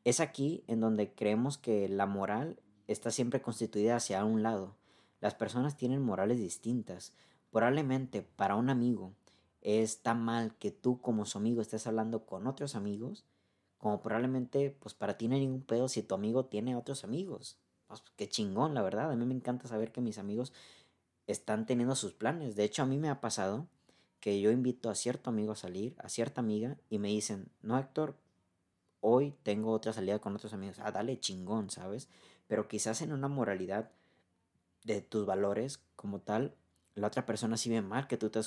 Es 0.03 0.19
aquí 0.19 0.63
en 0.67 0.81
donde 0.81 1.13
creemos 1.13 1.57
que 1.57 1.87
la 1.87 2.05
moral 2.05 2.59
está 2.87 3.11
siempre 3.11 3.41
constituida 3.41 3.95
hacia 3.95 4.25
un 4.25 4.43
lado. 4.43 4.75
Las 5.21 5.33
personas 5.33 5.77
tienen 5.77 6.01
morales 6.01 6.37
distintas. 6.39 7.13
Probablemente 7.51 8.21
para 8.21 8.55
un 8.55 8.69
amigo 8.69 9.13
está 9.61 10.13
mal 10.13 10.55
que 10.55 10.71
tú 10.71 10.99
como 10.99 11.25
su 11.25 11.37
amigo 11.37 11.61
estés 11.61 11.87
hablando 11.87 12.25
con 12.25 12.47
otros 12.47 12.75
amigos, 12.75 13.23
como 13.83 14.01
probablemente 14.01 14.69
pues 14.79 14.95
para 14.95 15.17
ti 15.17 15.27
no 15.27 15.35
hay 15.35 15.41
ningún 15.41 15.61
pedo 15.61 15.89
si 15.89 16.03
tu 16.03 16.15
amigo 16.15 16.45
tiene 16.45 16.77
otros 16.77 17.03
amigos. 17.03 17.57
Pues, 17.87 18.01
qué 18.15 18.29
chingón, 18.29 18.73
la 18.73 18.81
verdad. 18.81 19.11
A 19.11 19.15
mí 19.17 19.25
me 19.25 19.35
encanta 19.35 19.67
saber 19.67 19.91
que 19.91 19.99
mis 19.99 20.17
amigos 20.17 20.53
están 21.27 21.65
teniendo 21.65 21.93
sus 21.97 22.13
planes. 22.13 22.55
De 22.55 22.63
hecho, 22.63 22.83
a 22.83 22.85
mí 22.85 22.97
me 22.97 23.09
ha 23.09 23.19
pasado 23.19 23.67
que 24.21 24.39
yo 24.39 24.51
invito 24.51 24.89
a 24.89 24.95
cierto 24.95 25.31
amigo 25.31 25.51
a 25.51 25.57
salir, 25.57 25.97
a 25.99 26.07
cierta 26.07 26.39
amiga, 26.39 26.77
y 26.89 26.97
me 26.97 27.09
dicen, 27.09 27.49
no, 27.61 27.77
Héctor, 27.77 28.15
hoy 29.01 29.35
tengo 29.43 29.73
otra 29.73 29.91
salida 29.91 30.19
con 30.19 30.33
otros 30.33 30.53
amigos. 30.53 30.79
Ah, 30.79 30.93
dale 30.93 31.19
chingón, 31.19 31.69
¿sabes? 31.69 32.07
Pero 32.47 32.69
quizás 32.69 33.01
en 33.01 33.11
una 33.11 33.27
moralidad 33.27 33.91
de 34.85 35.01
tus 35.01 35.25
valores 35.25 35.83
como 35.97 36.21
tal, 36.21 36.55
la 36.95 37.07
otra 37.07 37.25
persona 37.25 37.57
sí 37.57 37.69
ve 37.69 37.81
mal 37.81 38.07
que 38.07 38.15
tú 38.15 38.29
te, 38.29 38.39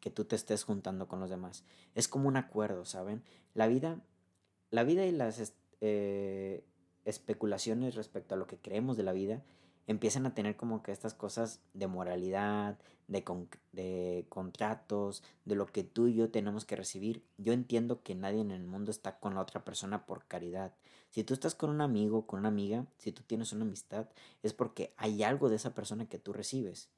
que 0.00 0.10
tú 0.10 0.26
te 0.26 0.36
estés 0.36 0.64
juntando 0.64 1.08
con 1.08 1.18
los 1.18 1.30
demás. 1.30 1.64
Es 1.94 2.08
como 2.08 2.28
un 2.28 2.36
acuerdo, 2.36 2.84
¿saben? 2.84 3.24
La 3.54 3.68
vida, 3.68 4.02
la 4.70 4.84
vida 4.84 5.06
y 5.06 5.12
las 5.12 5.54
eh, 5.80 6.64
especulaciones 7.04 7.94
respecto 7.94 8.34
a 8.34 8.38
lo 8.38 8.46
que 8.46 8.58
creemos 8.58 8.96
de 8.96 9.02
la 9.02 9.12
vida 9.12 9.42
empiezan 9.86 10.26
a 10.26 10.34
tener 10.34 10.56
como 10.56 10.82
que 10.82 10.92
estas 10.92 11.14
cosas 11.14 11.60
de 11.72 11.86
moralidad, 11.86 12.78
de, 13.08 13.24
de 13.72 14.26
contratos, 14.28 15.22
de 15.44 15.54
lo 15.54 15.66
que 15.66 15.84
tú 15.84 16.08
y 16.08 16.14
yo 16.14 16.30
tenemos 16.30 16.64
que 16.64 16.76
recibir. 16.76 17.22
Yo 17.38 17.52
entiendo 17.52 18.02
que 18.02 18.14
nadie 18.14 18.40
en 18.40 18.50
el 18.50 18.64
mundo 18.64 18.90
está 18.90 19.18
con 19.18 19.34
la 19.34 19.40
otra 19.40 19.64
persona 19.64 20.04
por 20.04 20.24
caridad. 20.26 20.72
Si 21.10 21.22
tú 21.22 21.34
estás 21.34 21.54
con 21.54 21.70
un 21.70 21.80
amigo, 21.80 22.26
con 22.26 22.40
una 22.40 22.48
amiga, 22.48 22.86
si 22.98 23.12
tú 23.12 23.22
tienes 23.22 23.52
una 23.52 23.64
amistad, 23.64 24.08
es 24.42 24.52
porque 24.52 24.92
hay 24.96 25.22
algo 25.22 25.48
de 25.48 25.56
esa 25.56 25.74
persona 25.74 26.08
que 26.08 26.18
tú 26.18 26.32
recibes, 26.32 26.90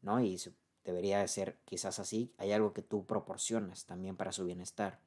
¿no? 0.00 0.22
Y 0.22 0.38
debería 0.84 1.26
ser 1.26 1.58
quizás 1.64 1.98
así, 1.98 2.32
hay 2.38 2.52
algo 2.52 2.72
que 2.72 2.82
tú 2.82 3.04
proporcionas 3.04 3.84
también 3.84 4.16
para 4.16 4.32
su 4.32 4.44
bienestar. 4.44 5.00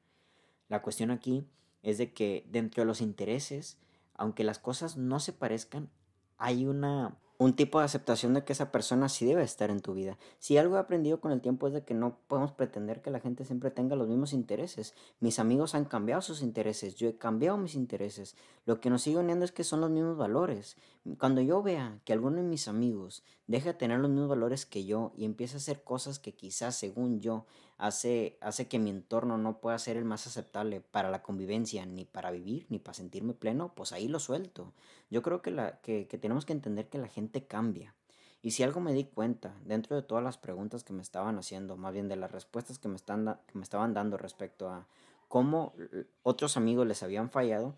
La 0.68 0.82
cuestión 0.82 1.10
aquí 1.10 1.44
es 1.82 1.98
de 1.98 2.12
que 2.12 2.46
dentro 2.50 2.82
de 2.82 2.86
los 2.86 3.00
intereses, 3.00 3.78
aunque 4.14 4.44
las 4.44 4.58
cosas 4.58 4.96
no 4.96 5.20
se 5.20 5.32
parezcan, 5.32 5.90
hay 6.38 6.66
una 6.66 7.16
un 7.42 7.54
tipo 7.54 7.78
de 7.78 7.84
aceptación 7.84 8.34
de 8.34 8.44
que 8.44 8.52
esa 8.52 8.70
persona 8.70 9.08
sí 9.08 9.26
debe 9.26 9.42
estar 9.42 9.70
en 9.70 9.80
tu 9.80 9.94
vida. 9.94 10.16
Si 10.38 10.56
algo 10.56 10.76
he 10.76 10.80
aprendido 10.80 11.20
con 11.20 11.32
el 11.32 11.40
tiempo 11.40 11.66
es 11.66 11.72
de 11.72 11.82
que 11.82 11.94
no 11.94 12.18
podemos 12.28 12.52
pretender 12.52 13.02
que 13.02 13.10
la 13.10 13.20
gente 13.20 13.44
siempre 13.44 13.70
tenga 13.70 13.96
los 13.96 14.08
mismos 14.08 14.32
intereses. 14.32 14.94
Mis 15.20 15.38
amigos 15.38 15.74
han 15.74 15.84
cambiado 15.84 16.22
sus 16.22 16.42
intereses, 16.42 16.94
yo 16.94 17.08
he 17.08 17.16
cambiado 17.16 17.58
mis 17.58 17.74
intereses. 17.74 18.36
Lo 18.64 18.80
que 18.80 18.90
nos 18.90 19.02
sigue 19.02 19.18
uniendo 19.18 19.44
es 19.44 19.52
que 19.52 19.64
son 19.64 19.80
los 19.80 19.90
mismos 19.90 20.16
valores. 20.16 20.76
Cuando 21.18 21.40
yo 21.40 21.62
vea 21.64 21.98
que 22.04 22.12
alguno 22.12 22.36
de 22.36 22.44
mis 22.44 22.68
amigos 22.68 23.24
deja 23.48 23.72
de 23.72 23.78
tener 23.78 23.98
los 23.98 24.08
mismos 24.08 24.28
valores 24.28 24.66
que 24.66 24.84
yo 24.84 25.12
y 25.16 25.24
empieza 25.24 25.56
a 25.56 25.58
hacer 25.58 25.82
cosas 25.82 26.20
que 26.20 26.32
quizás 26.32 26.76
según 26.76 27.20
yo 27.20 27.44
hace, 27.76 28.38
hace 28.40 28.68
que 28.68 28.78
mi 28.78 28.90
entorno 28.90 29.36
no 29.36 29.58
pueda 29.58 29.76
ser 29.80 29.96
el 29.96 30.04
más 30.04 30.28
aceptable 30.28 30.80
para 30.80 31.10
la 31.10 31.22
convivencia, 31.22 31.84
ni 31.86 32.04
para 32.04 32.30
vivir, 32.30 32.66
ni 32.68 32.78
para 32.78 32.94
sentirme 32.94 33.34
pleno, 33.34 33.74
pues 33.74 33.90
ahí 33.90 34.06
lo 34.06 34.20
suelto. 34.20 34.72
Yo 35.10 35.22
creo 35.22 35.42
que, 35.42 35.50
la, 35.50 35.80
que, 35.80 36.06
que 36.06 36.18
tenemos 36.18 36.46
que 36.46 36.52
entender 36.52 36.88
que 36.88 36.98
la 36.98 37.08
gente 37.08 37.46
cambia. 37.46 37.96
Y 38.40 38.52
si 38.52 38.62
algo 38.62 38.80
me 38.80 38.92
di 38.92 39.04
cuenta, 39.04 39.56
dentro 39.64 39.96
de 39.96 40.02
todas 40.02 40.22
las 40.22 40.38
preguntas 40.38 40.84
que 40.84 40.92
me 40.92 41.02
estaban 41.02 41.36
haciendo, 41.36 41.76
más 41.76 41.92
bien 41.92 42.08
de 42.08 42.16
las 42.16 42.30
respuestas 42.30 42.78
que 42.78 42.86
me, 42.86 42.94
están 42.94 43.38
que 43.48 43.58
me 43.58 43.64
estaban 43.64 43.92
dando 43.92 44.18
respecto 44.18 44.68
a 44.68 44.86
cómo 45.26 45.74
otros 46.22 46.56
amigos 46.56 46.86
les 46.86 47.02
habían 47.02 47.28
fallado, 47.28 47.74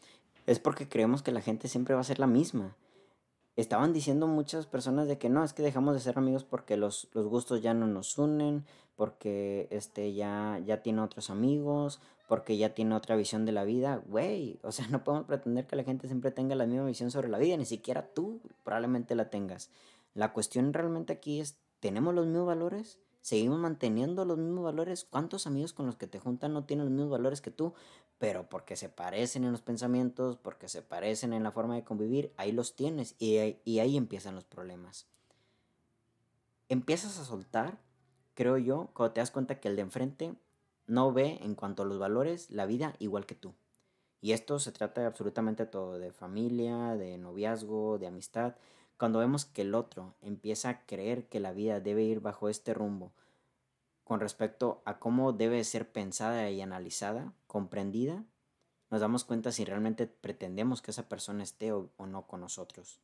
es 0.47 0.59
porque 0.59 0.89
creemos 0.91 1.23
que 1.23 1.33
la 1.33 1.41
gente 1.41 1.69
siempre 1.69 1.95
va 1.95 2.03
a 2.03 2.05
ser 2.05 2.19
la 2.19 2.27
misma 2.27 2.77
estaban 3.57 3.93
diciendo 3.93 4.27
muchas 4.27 4.67
personas 4.67 5.09
de 5.09 5.19
que 5.19 5.29
no, 5.29 5.45
es 5.45 5.53
que 5.53 5.63
dejamos 5.63 5.95
de 5.95 6.01
ser 6.01 6.19
amigos 6.19 6.45
porque 6.45 6.77
los, 6.77 7.09
los 7.13 7.27
gustos 7.27 7.63
ya 7.63 7.75
no 7.75 7.87
nos 7.87 8.19
unen, 8.19 8.65
porque 8.97 9.69
este 9.71 10.13
ya, 10.13 10.61
ya 10.65 10.83
tiene 10.83 11.03
otros 11.03 11.31
amigos, 11.31 12.01
porque 12.29 12.57
ya 12.57 12.75
tiene 12.75 12.95
otra 12.95 13.17
visión 13.17 13.45
de 13.45 13.53
la 13.53 13.65
vida. 13.65 14.03
Güey, 14.07 14.59
o 14.63 14.73
sea, 14.73 14.87
no 14.91 15.05
podemos 15.05 15.27
pretender 15.27 15.67
que 15.67 15.77
la 15.77 15.85
gente 15.85 16.07
siempre 16.07 16.31
tenga 16.31 16.55
la 16.55 16.67
misma 16.67 16.87
visión 16.87 17.11
sobre 17.11 17.29
la 17.29 17.39
vida, 17.39 17.57
ni 17.57 17.67
siquiera 17.67 18.09
tú 18.15 18.41
probablemente 18.65 19.15
la 19.15 19.31
tengas. 19.31 19.71
La 20.15 20.33
cuestión 20.33 20.73
realmente 20.73 21.13
aquí 21.13 21.41
es, 21.41 21.57
¿tenemos 21.81 22.15
los 22.15 22.27
mismos 22.27 22.47
valores? 22.47 22.99
¿Seguimos 23.21 23.59
manteniendo 23.59 24.25
los 24.27 24.37
mismos 24.37 24.65
valores? 24.65 25.07
¿Cuántos 25.09 25.47
amigos 25.47 25.73
con 25.73 25.87
los 25.87 25.97
que 25.97 26.07
te 26.07 26.19
juntan 26.19 26.53
no 26.53 26.65
tienen 26.65 26.85
los 26.85 26.93
mismos 26.93 27.11
valores 27.11 27.41
que 27.41 27.51
tú? 27.51 27.73
Pero 28.19 28.49
porque 28.49 28.77
se 28.77 28.89
parecen 28.89 29.45
en 29.45 29.53
los 29.53 29.61
pensamientos, 29.61 30.37
porque 30.37 30.69
se 30.69 30.83
parecen 30.83 31.33
en 31.33 31.43
la 31.43 31.53
forma 31.53 31.75
de 31.75 31.85
convivir, 31.85 32.33
ahí 32.37 32.53
los 32.53 32.77
tienes 32.77 33.17
y, 33.19 33.39
ahí 33.39 33.97
empiezan 33.97 34.35
los 34.35 34.45
problemas. 34.45 35.07
Empiezas 36.69 37.19
a 37.19 37.25
soltar, 37.25 37.79
creo 38.35 38.57
yo, 38.59 38.89
cuando 38.95 39.13
te 39.13 39.21
das 39.21 39.31
cuenta 39.31 39.61
que 39.61 39.69
el 39.69 39.77
de 39.77 39.83
enfrente 39.83 40.35
no 40.87 41.13
ve 41.13 41.39
en 41.43 41.55
cuanto 41.55 41.83
a 41.83 41.87
los 41.87 41.99
valores 41.99 42.51
la 42.51 42.67
vida 42.67 42.95
igual 42.99 43.27
que 43.27 43.35
tú. 43.35 43.55
Y 44.21 44.33
esto 44.33 44.59
se 44.59 44.73
trata 44.73 45.03
de 45.03 45.07
absolutamente 45.07 45.67
todo, 45.67 45.99
de 45.99 46.11
familia, 46.11 46.97
de 46.97 47.19
noviazgo, 47.19 47.99
de 47.99 48.07
amistad. 48.07 48.55
Cuando 48.97 49.19
vemos 49.19 49.45
que 49.45 49.63
el 49.63 49.75
otro 49.75 50.15
empieza 50.23 50.71
a 50.71 50.87
creer 50.87 51.27
que 51.29 51.41
la 51.41 51.53
vida 51.53 51.81
debe 51.81 52.05
ir 52.05 52.21
bajo 52.21 52.49
este 52.49 52.73
rumbo, 52.73 53.13
con 54.05 54.21
respecto 54.21 54.83
a 54.85 54.99
cómo 54.99 55.33
debe 55.33 55.65
ser 55.65 55.91
pensada 55.91 56.51
y 56.51 56.61
analizada, 56.61 57.33
comprendida, 57.47 58.25
nos 58.91 59.01
damos 59.01 59.25
cuenta 59.25 59.51
si 59.51 59.65
realmente 59.65 60.07
pretendemos 60.07 60.83
que 60.83 60.91
esa 60.91 61.09
persona 61.09 61.43
esté 61.43 61.73
o, 61.73 61.91
no 61.99 62.27
con 62.27 62.41
nosotros. 62.41 63.01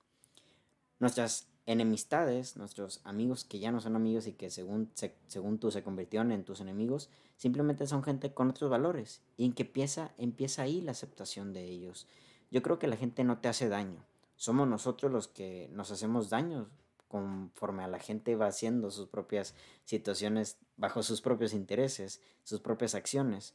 Nuestras 0.99 1.49
enemistades, 1.67 2.57
nuestros 2.57 3.01
amigos 3.05 3.45
que 3.45 3.59
ya 3.59 3.73
no 3.73 3.81
son 3.81 3.97
amigos 3.97 4.27
y 4.27 4.35
que 4.35 4.51
según, 4.51 4.91
según 5.27 5.59
tú 5.59 5.71
se 5.71 5.83
convirtieron 5.83 6.33
en 6.33 6.45
tus 6.45 6.61
enemigos, 6.61 7.09
simplemente 7.37 7.87
son 7.87 8.03
gente 8.03 8.35
con 8.35 8.51
otros 8.51 8.71
valores 8.71 9.23
y 9.37 9.47
en 9.47 9.55
que 9.55 9.63
empieza, 9.63 10.13
empieza 10.19 10.63
ahí 10.63 10.81
la 10.81 10.93
aceptación 10.93 11.53
de 11.53 11.65
ellos. 11.65 12.07
Yo 12.51 12.63
creo 12.63 12.79
que 12.79 12.89
la 12.89 12.97
gente 12.97 13.25
no 13.25 13.39
te 13.39 13.49
hace 13.49 13.69
daño, 13.69 14.05
somos 14.37 14.69
nosotros 14.69 15.13
los 15.13 15.29
que 15.29 15.69
nos 15.73 15.91
hacemos 15.91 16.31
daño 16.31 16.69
conforme 17.11 17.83
a 17.83 17.89
la 17.89 17.99
gente 17.99 18.37
va 18.37 18.47
haciendo 18.47 18.93
sus 18.93 19.09
propias 19.09 19.57
situaciones 19.85 20.59
bajo 20.77 21.03
sus 21.03 21.21
propios 21.21 21.53
intereses, 21.53 22.23
sus 22.45 22.61
propias 22.61 22.95
acciones. 22.95 23.55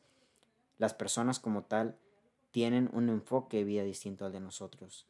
Las 0.78 0.94
personas 0.94 1.40
como 1.40 1.64
tal 1.64 1.98
tienen 2.52 2.90
un 2.92 3.08
enfoque 3.08 3.58
de 3.58 3.64
vida 3.64 3.84
distinto 3.84 4.26
al 4.26 4.34
de 4.34 4.42
nosotros. 4.42 5.08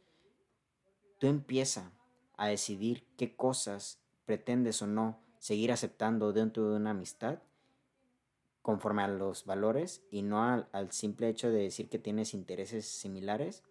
Tú 1.18 1.25
empieza 1.25 1.92
a 2.38 2.48
decidir 2.48 3.08
qué 3.18 3.36
cosas 3.36 4.00
pretendes 4.25 4.80
o 4.84 4.88
no 4.88 5.20
seguir 5.40 5.72
aceptando 5.72 6.32
dentro 6.32 6.70
de 6.70 6.75
una 6.75 6.92
amistad 6.92 7.40
conforme 8.62 9.02
a 9.02 9.08
los 9.08 9.46
valores 9.46 10.04
y 10.12 10.22
no 10.22 10.44
al, 10.44 10.68
al 10.72 10.92
simple 10.92 11.30
hecho 11.30 11.50
de 11.50 11.64
decir 11.64 11.90
que 11.90 11.98
tienes 11.98 12.36
intereses 12.36 12.86
similares 12.86 13.64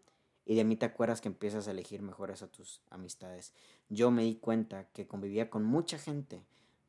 y 0.46 0.56
de 0.56 0.64
mí 0.64 0.76
te 0.76 0.86
acuerdas 0.86 1.20
que 1.20 1.28
empiezas 1.28 1.66
a 1.66 1.70
elegir 1.70 2.02
mejores 2.02 2.42
a 2.42 2.48
tus 2.48 2.80
amistades. 2.90 3.52
Yo 3.88 4.10
me 4.10 4.24
di 4.24 4.36
cuenta 4.36 4.84
que 4.92 5.06
convivía 5.06 5.50
con 5.50 5.64
mucha 5.64 5.98
gente 5.98 6.42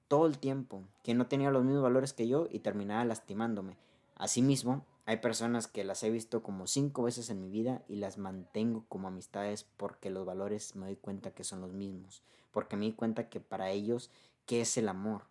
todo 0.07 0.25
el 0.27 0.37
tiempo 0.37 0.83
que 1.03 1.13
no 1.13 1.27
tenía 1.27 1.51
los 1.51 1.63
mismos 1.63 1.83
valores 1.83 2.13
que 2.13 2.27
yo 2.27 2.47
y 2.51 2.59
terminaba 2.59 3.05
lastimándome. 3.05 3.77
Asimismo, 4.15 4.85
hay 5.05 5.17
personas 5.17 5.67
que 5.67 5.83
las 5.83 6.03
he 6.03 6.09
visto 6.09 6.41
como 6.43 6.67
cinco 6.67 7.03
veces 7.03 7.29
en 7.29 7.41
mi 7.41 7.49
vida 7.49 7.81
y 7.87 7.95
las 7.95 8.17
mantengo 8.17 8.85
como 8.89 9.07
amistades 9.07 9.65
porque 9.77 10.09
los 10.09 10.25
valores 10.25 10.75
me 10.75 10.87
doy 10.87 10.95
cuenta 10.95 11.31
que 11.31 11.43
son 11.43 11.61
los 11.61 11.73
mismos, 11.73 12.23
porque 12.51 12.75
me 12.75 12.85
di 12.85 12.93
cuenta 12.93 13.29
que 13.29 13.39
para 13.39 13.69
ellos, 13.69 14.09
¿qué 14.45 14.61
es 14.61 14.77
el 14.77 14.89
amor? 14.89 15.23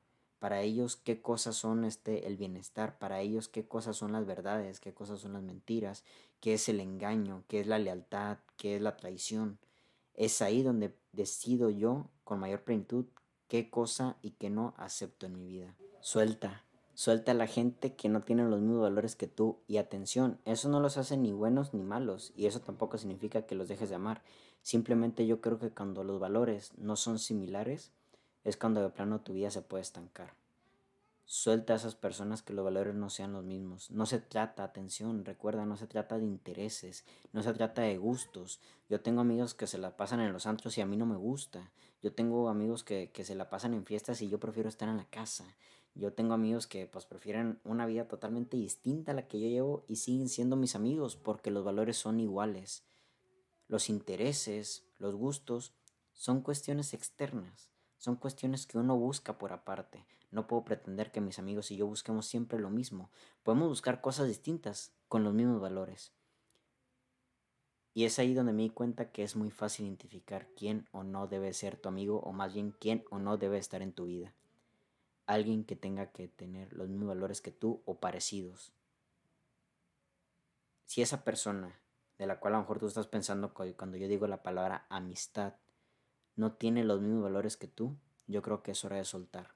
para 0.44 0.60
ellos 0.60 0.96
qué 0.96 1.22
cosas 1.22 1.56
son 1.56 1.86
este 1.86 2.26
el 2.26 2.36
bienestar, 2.36 2.98
para 2.98 3.22
ellos 3.22 3.48
qué 3.48 3.66
cosas 3.66 3.96
son 3.96 4.12
las 4.12 4.26
verdades, 4.26 4.78
qué 4.78 4.92
cosas 4.92 5.20
son 5.20 5.32
las 5.32 5.42
mentiras, 5.42 6.04
qué 6.44 6.52
es 6.52 6.68
el 6.68 6.80
engaño, 6.80 7.42
qué 7.48 7.60
es 7.60 7.66
la 7.66 7.78
lealtad, 7.78 8.36
qué 8.58 8.76
es 8.76 8.82
la 8.82 8.98
traición. 8.98 9.58
Es 10.12 10.42
ahí 10.42 10.62
donde 10.62 10.94
decido 11.12 11.70
yo 11.70 12.10
con 12.22 12.38
mayor 12.38 12.64
plenitud 12.64 13.06
qué 13.48 13.70
cosa 13.70 14.18
y 14.20 14.32
qué 14.32 14.50
no 14.50 14.74
acepto 14.76 15.24
en 15.24 15.32
mi 15.32 15.46
vida. 15.46 15.74
Suelta, 16.02 16.62
suelta 16.92 17.32
a 17.32 17.34
la 17.34 17.46
gente 17.46 17.94
que 17.94 18.10
no 18.10 18.24
tiene 18.24 18.44
los 18.44 18.60
mismos 18.60 18.82
valores 18.82 19.16
que 19.16 19.26
tú 19.26 19.62
y 19.66 19.78
atención, 19.78 20.38
eso 20.44 20.68
no 20.68 20.80
los 20.80 20.98
hace 20.98 21.16
ni 21.16 21.32
buenos 21.32 21.72
ni 21.72 21.82
malos 21.82 22.34
y 22.36 22.44
eso 22.44 22.60
tampoco 22.60 22.98
significa 22.98 23.46
que 23.46 23.54
los 23.54 23.68
dejes 23.68 23.88
de 23.88 23.94
amar. 23.94 24.22
Simplemente 24.60 25.26
yo 25.26 25.40
creo 25.40 25.58
que 25.58 25.70
cuando 25.70 26.04
los 26.04 26.20
valores 26.20 26.72
no 26.76 26.96
son 26.96 27.18
similares, 27.18 27.90
es 28.44 28.58
cuando 28.58 28.82
de 28.82 28.90
plano 28.90 29.22
tu 29.22 29.32
vida 29.32 29.50
se 29.50 29.62
puede 29.62 29.80
estancar. 29.80 30.34
Suelta 31.26 31.72
a 31.72 31.76
esas 31.76 31.94
personas 31.94 32.42
que 32.42 32.52
los 32.52 32.64
valores 32.64 32.94
no 32.94 33.08
sean 33.08 33.32
los 33.32 33.44
mismos. 33.44 33.90
No 33.90 34.04
se 34.04 34.18
trata, 34.18 34.62
atención, 34.62 35.24
recuerda, 35.24 35.64
no 35.64 35.76
se 35.76 35.86
trata 35.86 36.18
de 36.18 36.26
intereses, 36.26 37.04
no 37.32 37.42
se 37.42 37.54
trata 37.54 37.82
de 37.82 37.96
gustos. 37.96 38.60
Yo 38.90 39.00
tengo 39.00 39.22
amigos 39.22 39.54
que 39.54 39.66
se 39.66 39.78
la 39.78 39.96
pasan 39.96 40.20
en 40.20 40.32
los 40.32 40.46
antros 40.46 40.76
y 40.76 40.82
a 40.82 40.86
mí 40.86 40.96
no 40.96 41.06
me 41.06 41.16
gusta. 41.16 41.72
Yo 42.02 42.12
tengo 42.12 42.50
amigos 42.50 42.84
que, 42.84 43.10
que 43.10 43.24
se 43.24 43.34
la 43.34 43.48
pasan 43.48 43.72
en 43.72 43.86
fiestas 43.86 44.20
y 44.20 44.28
yo 44.28 44.38
prefiero 44.38 44.68
estar 44.68 44.88
en 44.88 44.98
la 44.98 45.06
casa. 45.06 45.44
Yo 45.94 46.12
tengo 46.12 46.34
amigos 46.34 46.66
que 46.66 46.86
pues 46.86 47.06
prefieren 47.06 47.60
una 47.64 47.86
vida 47.86 48.06
totalmente 48.06 48.56
distinta 48.56 49.12
a 49.12 49.14
la 49.14 49.26
que 49.26 49.40
yo 49.40 49.48
llevo 49.48 49.84
y 49.88 49.96
siguen 49.96 50.28
siendo 50.28 50.56
mis 50.56 50.74
amigos 50.74 51.16
porque 51.16 51.50
los 51.50 51.64
valores 51.64 51.96
son 51.96 52.20
iguales. 52.20 52.84
Los 53.68 53.88
intereses, 53.88 54.84
los 54.98 55.14
gustos, 55.14 55.72
son 56.12 56.42
cuestiones 56.42 56.92
externas. 56.94 57.70
Son 57.96 58.16
cuestiones 58.16 58.66
que 58.66 58.76
uno 58.76 58.96
busca 58.96 59.38
por 59.38 59.52
aparte. 59.52 60.04
No 60.34 60.48
puedo 60.48 60.64
pretender 60.64 61.12
que 61.12 61.20
mis 61.20 61.38
amigos 61.38 61.70
y 61.70 61.76
yo 61.76 61.86
busquemos 61.86 62.26
siempre 62.26 62.58
lo 62.58 62.68
mismo. 62.68 63.08
Podemos 63.44 63.68
buscar 63.68 64.00
cosas 64.00 64.26
distintas 64.26 64.92
con 65.06 65.22
los 65.22 65.32
mismos 65.32 65.60
valores. 65.60 66.12
Y 67.92 68.04
es 68.04 68.18
ahí 68.18 68.34
donde 68.34 68.52
me 68.52 68.64
di 68.64 68.70
cuenta 68.70 69.12
que 69.12 69.22
es 69.22 69.36
muy 69.36 69.52
fácil 69.52 69.86
identificar 69.86 70.48
quién 70.56 70.88
o 70.90 71.04
no 71.04 71.28
debe 71.28 71.52
ser 71.52 71.76
tu 71.76 71.88
amigo 71.88 72.18
o 72.18 72.32
más 72.32 72.52
bien 72.52 72.72
quién 72.72 73.04
o 73.10 73.20
no 73.20 73.36
debe 73.36 73.58
estar 73.58 73.80
en 73.80 73.92
tu 73.92 74.06
vida. 74.06 74.34
Alguien 75.26 75.62
que 75.62 75.76
tenga 75.76 76.10
que 76.10 76.26
tener 76.26 76.72
los 76.72 76.88
mismos 76.88 77.10
valores 77.10 77.40
que 77.40 77.52
tú 77.52 77.80
o 77.84 78.00
parecidos. 78.00 78.72
Si 80.84 81.00
esa 81.00 81.22
persona 81.22 81.78
de 82.18 82.26
la 82.26 82.40
cual 82.40 82.54
a 82.54 82.56
lo 82.56 82.62
mejor 82.64 82.80
tú 82.80 82.88
estás 82.88 83.06
pensando 83.06 83.54
cuando 83.54 83.96
yo 83.96 84.08
digo 84.08 84.26
la 84.26 84.42
palabra 84.42 84.84
amistad 84.88 85.54
no 86.34 86.54
tiene 86.54 86.82
los 86.82 87.00
mismos 87.00 87.22
valores 87.22 87.56
que 87.56 87.68
tú, 87.68 87.96
yo 88.26 88.42
creo 88.42 88.64
que 88.64 88.72
es 88.72 88.84
hora 88.84 88.96
de 88.96 89.04
soltar. 89.04 89.54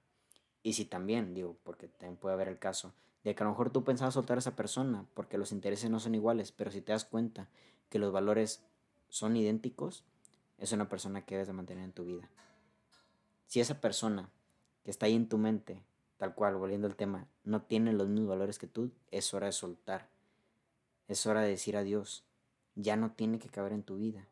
Y 0.62 0.74
si 0.74 0.84
también, 0.84 1.34
digo, 1.34 1.56
porque 1.62 1.88
también 1.88 2.16
puede 2.16 2.34
haber 2.34 2.48
el 2.48 2.58
caso, 2.58 2.92
de 3.24 3.34
que 3.34 3.42
a 3.42 3.46
lo 3.46 3.50
mejor 3.50 3.70
tú 3.70 3.84
pensabas 3.84 4.14
soltar 4.14 4.38
a 4.38 4.40
esa 4.40 4.56
persona 4.56 5.04
porque 5.14 5.38
los 5.38 5.52
intereses 5.52 5.90
no 5.90 6.00
son 6.00 6.14
iguales, 6.14 6.52
pero 6.52 6.70
si 6.70 6.80
te 6.80 6.92
das 6.92 7.04
cuenta 7.04 7.48
que 7.90 7.98
los 7.98 8.12
valores 8.12 8.62
son 9.08 9.36
idénticos, 9.36 10.04
es 10.58 10.72
una 10.72 10.88
persona 10.88 11.24
que 11.24 11.34
debes 11.34 11.48
de 11.48 11.54
mantener 11.54 11.84
en 11.84 11.92
tu 11.92 12.04
vida. 12.04 12.28
Si 13.46 13.60
esa 13.60 13.80
persona 13.80 14.28
que 14.84 14.90
está 14.90 15.06
ahí 15.06 15.14
en 15.14 15.28
tu 15.28 15.38
mente, 15.38 15.82
tal 16.18 16.34
cual, 16.34 16.56
volviendo 16.56 16.86
al 16.86 16.96
tema, 16.96 17.26
no 17.44 17.62
tiene 17.62 17.92
los 17.92 18.08
mismos 18.08 18.28
valores 18.28 18.58
que 18.58 18.66
tú, 18.66 18.90
es 19.10 19.32
hora 19.32 19.46
de 19.46 19.52
soltar. 19.52 20.08
Es 21.06 21.26
hora 21.26 21.40
de 21.40 21.48
decir 21.48 21.76
adiós. 21.76 22.24
Ya 22.74 22.96
no 22.96 23.12
tiene 23.12 23.38
que 23.38 23.48
caber 23.48 23.72
en 23.72 23.82
tu 23.82 23.96
vida. 23.96 24.26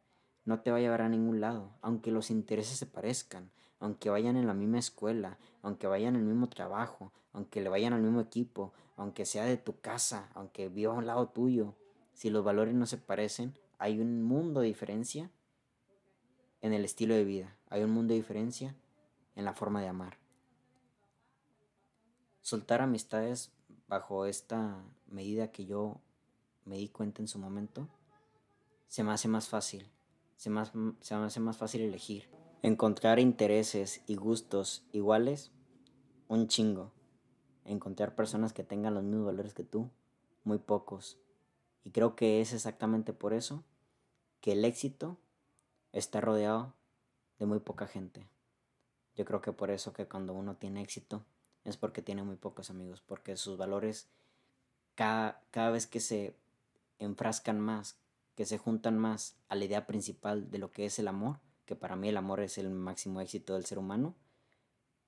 No 0.45 0.61
te 0.61 0.71
va 0.71 0.77
a 0.77 0.81
llevar 0.81 1.03
a 1.03 1.09
ningún 1.09 1.41
lado, 1.41 1.71
aunque 1.81 2.11
los 2.11 2.31
intereses 2.31 2.79
se 2.79 2.87
parezcan, 2.87 3.51
aunque 3.81 4.11
vayan 4.11 4.37
en 4.37 4.47
la 4.47 4.55
misma 4.55 4.79
escuela, 4.79 5.39
aunque 5.63 5.87
vayan 5.87 6.17
el 6.17 6.23
mismo 6.23 6.49
trabajo, 6.49 7.13
aunque 7.33 7.61
le 7.61 7.69
vayan 7.69 7.93
al 7.93 8.03
mismo 8.03 8.21
equipo, 8.21 8.73
aunque 8.97 9.27
sea 9.27 9.45
de 9.45 9.57
tu 9.57 9.81
casa, 9.81 10.31
aunque 10.35 10.69
viva 10.69 10.93
a 10.93 10.97
un 10.97 11.07
lado 11.07 11.29
tuyo. 11.29 11.75
Si 12.15 12.31
los 12.31 12.45
valores 12.45 12.75
no 12.75 12.87
se 12.87 12.97
parecen, 12.97 13.59
hay 13.79 14.01
un 14.01 14.23
mundo 14.23 14.61
de 14.61 14.69
diferencia 14.69 15.31
en 16.63 16.73
el 16.73 16.85
estilo 16.85 17.15
de 17.15 17.25
vida. 17.25 17.57
Hay 17.69 17.83
un 17.83 17.91
mundo 17.91 18.13
de 18.13 18.21
diferencia 18.21 18.75
en 19.35 19.45
la 19.45 19.53
forma 19.53 19.83
de 19.83 19.89
amar. 19.89 20.17
Soltar 22.41 22.81
amistades 22.81 23.53
bajo 23.89 24.25
esta 24.25 24.83
medida 25.07 25.53
que 25.53 25.67
yo 25.67 26.01
me 26.65 26.77
di 26.77 26.89
cuenta 26.89 27.23
en 27.23 27.29
su 27.29 27.39
momento, 27.39 27.89
se 28.89 29.05
me 29.05 29.13
hace 29.13 29.29
más 29.29 29.49
fácil. 29.49 29.89
Se 30.37 30.51
me, 30.51 30.65
se 31.01 31.17
me 31.17 31.25
hace 31.25 31.41
más 31.41 31.57
fácil 31.57 31.83
elegir. 31.83 32.29
Encontrar 32.67 33.21
intereses 33.21 34.03
y 34.09 34.17
gustos 34.17 34.85
iguales, 34.91 35.53
un 36.27 36.49
chingo. 36.49 36.91
Encontrar 37.65 38.17
personas 38.17 38.53
que 38.53 38.65
tengan 38.65 38.93
los 38.93 39.05
mismos 39.05 39.27
valores 39.27 39.55
que 39.55 39.63
tú, 39.63 39.89
muy 40.43 40.59
pocos. 40.59 41.17
Y 41.85 41.93
creo 41.93 42.17
que 42.17 42.41
es 42.41 42.53
exactamente 42.53 43.13
por 43.13 43.35
eso 43.35 43.63
que 44.41 44.51
el 44.51 44.65
éxito 44.65 45.17
está 45.93 46.21
rodeado 46.21 46.75
de 47.39 47.47
muy 47.47 47.61
poca 47.61 47.87
gente. 47.87 48.27
Yo 49.15 49.25
creo 49.25 49.41
que 49.41 49.53
por 49.53 49.71
eso 49.71 49.93
que 49.93 50.09
cuando 50.09 50.33
uno 50.35 50.57
tiene 50.57 50.83
éxito 50.83 51.25
es 51.63 51.77
porque 51.77 52.03
tiene 52.03 52.25
muy 52.25 52.35
pocos 52.35 52.69
amigos, 52.69 53.01
porque 53.01 53.37
sus 53.37 53.57
valores 53.57 54.09
cada, 54.97 55.41
cada 55.53 55.71
vez 55.71 55.87
que 55.87 56.01
se 56.01 56.35
enfrascan 56.99 57.61
más, 57.61 57.97
que 58.35 58.45
se 58.45 58.59
juntan 58.59 58.99
más 58.99 59.37
a 59.49 59.55
la 59.55 59.67
idea 59.67 59.87
principal 59.87 60.51
de 60.51 60.59
lo 60.59 60.73
que 60.73 60.87
es 60.87 60.99
el 60.99 61.07
amor, 61.07 61.39
que 61.67 61.77
para 61.77 61.97
mí 61.97 62.09
el 62.09 62.17
amor 62.17 62.41
es 62.41 62.57
el 62.59 62.71
máximo 62.71 63.21
éxito 63.21 63.55
del 63.55 63.67
ser 63.67 63.79
humano, 63.79 64.15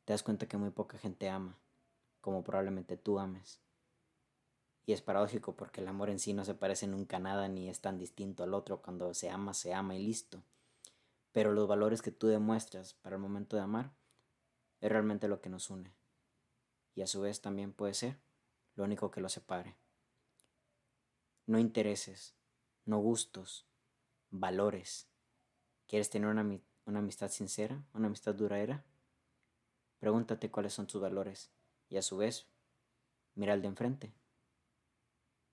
te 0.04 0.12
das 0.12 0.22
cuenta 0.22 0.46
que 0.46 0.58
muy 0.58 0.70
poca 0.70 0.98
gente 0.98 1.30
ama, 1.30 1.56
como 2.20 2.44
probablemente 2.44 2.96
tú 2.96 3.18
ames. 3.18 3.60
Y 4.84 4.92
es 4.92 5.02
paradójico 5.02 5.54
porque 5.54 5.80
el 5.80 5.88
amor 5.88 6.10
en 6.10 6.18
sí 6.18 6.34
no 6.34 6.44
se 6.44 6.54
parece 6.54 6.86
nunca 6.86 7.16
a 7.16 7.20
nada 7.20 7.48
ni 7.48 7.68
es 7.68 7.80
tan 7.80 7.98
distinto 7.98 8.42
al 8.42 8.54
otro. 8.54 8.80
Cuando 8.80 9.12
se 9.12 9.28
ama, 9.28 9.52
se 9.52 9.74
ama 9.74 9.94
y 9.94 10.02
listo 10.02 10.42
pero 11.38 11.52
los 11.52 11.68
valores 11.68 12.02
que 12.02 12.10
tú 12.10 12.26
demuestras 12.26 12.94
para 12.94 13.16
el 13.16 13.22
momento 13.22 13.56
de 13.56 13.62
amar 13.62 13.92
es 14.80 14.90
realmente 14.90 15.28
lo 15.28 15.40
que 15.40 15.48
nos 15.48 15.70
une. 15.70 15.92
Y 16.96 17.02
a 17.02 17.06
su 17.06 17.20
vez 17.20 17.40
también 17.40 17.72
puede 17.72 17.94
ser 17.94 18.18
lo 18.74 18.82
único 18.82 19.12
que 19.12 19.20
lo 19.20 19.28
separe. 19.28 19.76
No 21.46 21.58
intereses, 21.58 22.34
no 22.84 22.98
gustos, 22.98 23.66
valores. 24.30 25.06
¿Quieres 25.88 26.10
tener 26.10 26.28
una, 26.28 26.42
amistad 26.98 27.30
sincera, 27.30 27.82
una 27.94 28.08
amistad 28.08 28.34
duradera? 28.34 28.84
Pregúntate 29.98 30.50
cuáles 30.50 30.74
son 30.74 30.86
tus 30.86 31.00
valores 31.00 31.50
y 31.88 31.96
a 31.96 32.02
su 32.02 32.18
vez 32.18 32.46
mira 33.34 33.54
al 33.54 33.62
de 33.62 33.68
enfrente 33.68 34.12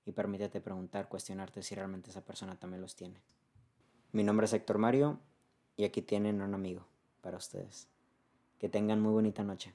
y 0.06 0.12
permítete 0.12 0.60
preguntar, 0.60 1.08
cuestionarte 1.08 1.64
si 1.64 1.74
realmente 1.74 2.10
esa 2.10 2.20
persona 2.20 2.56
también 2.56 2.82
los 2.82 2.96
tiene. 2.96 3.16
Mi 4.12 4.24
nombre 4.24 4.46
es 4.46 4.54
Héctor 4.54 4.78
Mario 4.78 5.20
y 5.78 5.86
aquí 5.86 6.02
tienen 6.02 6.42
un 6.42 6.54
amigo 6.54 6.86
para 7.22 7.38
ustedes. 7.38 7.88
Que 8.60 8.68
tengan 8.68 9.02
muy 9.02 9.14
bonita 9.14 9.42
noche. 9.42 9.74